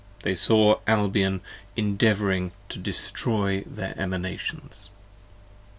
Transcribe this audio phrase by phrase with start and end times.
[0.21, 1.41] 31 They saw Albion
[1.75, 4.87] endeavouring to destroy their Emanations.
[4.91, 5.01] p.